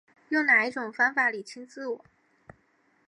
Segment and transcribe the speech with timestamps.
[0.29, 2.03] 用哪一种方法厘清自我